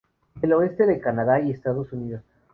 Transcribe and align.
Del 0.41 0.53
oeste 0.53 0.87
de 0.87 0.99
Canadá 0.99 1.39
y 1.41 1.51
Estados 1.51 1.93
Unidos. 1.93 2.23